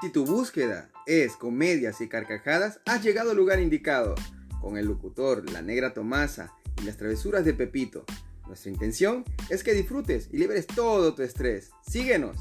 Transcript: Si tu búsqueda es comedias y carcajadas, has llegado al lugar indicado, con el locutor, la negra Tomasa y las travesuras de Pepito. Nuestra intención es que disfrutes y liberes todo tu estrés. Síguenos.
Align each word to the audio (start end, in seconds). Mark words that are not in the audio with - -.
Si 0.00 0.08
tu 0.08 0.24
búsqueda 0.24 0.90
es 1.04 1.36
comedias 1.36 2.00
y 2.00 2.08
carcajadas, 2.08 2.80
has 2.86 3.02
llegado 3.02 3.32
al 3.32 3.36
lugar 3.36 3.60
indicado, 3.60 4.14
con 4.58 4.78
el 4.78 4.86
locutor, 4.86 5.50
la 5.50 5.60
negra 5.60 5.92
Tomasa 5.92 6.54
y 6.80 6.86
las 6.86 6.96
travesuras 6.96 7.44
de 7.44 7.52
Pepito. 7.52 8.06
Nuestra 8.46 8.70
intención 8.70 9.26
es 9.50 9.62
que 9.62 9.74
disfrutes 9.74 10.30
y 10.32 10.38
liberes 10.38 10.66
todo 10.66 11.14
tu 11.14 11.22
estrés. 11.22 11.72
Síguenos. 11.86 12.38